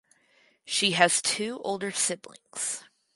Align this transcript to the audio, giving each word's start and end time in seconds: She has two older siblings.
She 0.65 0.93
has 0.93 1.21
two 1.21 1.61
older 1.63 1.91
siblings. 1.91 2.85